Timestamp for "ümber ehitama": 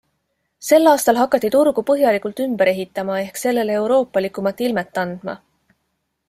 2.47-3.19